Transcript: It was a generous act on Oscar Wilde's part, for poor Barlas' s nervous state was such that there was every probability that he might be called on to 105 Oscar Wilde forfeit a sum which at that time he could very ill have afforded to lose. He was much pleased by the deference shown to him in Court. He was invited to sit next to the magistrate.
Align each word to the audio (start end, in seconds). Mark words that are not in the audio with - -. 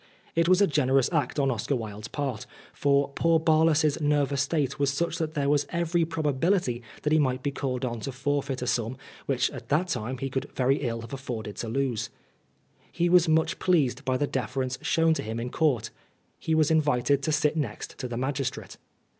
It 0.35 0.49
was 0.49 0.63
a 0.63 0.65
generous 0.65 1.11
act 1.13 1.37
on 1.37 1.51
Oscar 1.51 1.75
Wilde's 1.75 2.07
part, 2.07 2.47
for 2.73 3.09
poor 3.09 3.39
Barlas' 3.39 3.85
s 3.85 4.01
nervous 4.01 4.41
state 4.41 4.79
was 4.79 4.91
such 4.91 5.19
that 5.19 5.35
there 5.35 5.47
was 5.47 5.67
every 5.69 6.05
probability 6.05 6.81
that 7.03 7.13
he 7.13 7.19
might 7.19 7.43
be 7.43 7.51
called 7.51 7.85
on 7.85 7.99
to 7.99 8.09
105 8.09 8.19
Oscar 8.23 8.31
Wilde 8.31 8.45
forfeit 8.47 8.61
a 8.63 8.65
sum 8.65 8.97
which 9.27 9.51
at 9.51 9.69
that 9.69 9.89
time 9.89 10.17
he 10.17 10.31
could 10.31 10.49
very 10.55 10.77
ill 10.77 11.01
have 11.01 11.13
afforded 11.13 11.55
to 11.57 11.67
lose. 11.69 12.09
He 12.91 13.09
was 13.09 13.29
much 13.29 13.59
pleased 13.59 14.03
by 14.03 14.17
the 14.17 14.25
deference 14.25 14.79
shown 14.81 15.13
to 15.13 15.21
him 15.21 15.39
in 15.39 15.51
Court. 15.51 15.91
He 16.39 16.55
was 16.55 16.71
invited 16.71 17.21
to 17.21 17.31
sit 17.31 17.55
next 17.55 17.99
to 17.99 18.07
the 18.07 18.17
magistrate. 18.17 18.77